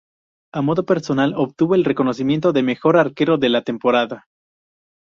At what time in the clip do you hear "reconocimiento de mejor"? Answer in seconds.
1.85-2.97